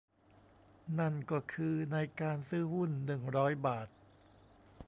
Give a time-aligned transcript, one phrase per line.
[0.99, 3.87] นั่นก็คือ ในการซื้อหุ้น หนึ่งร้อย บาท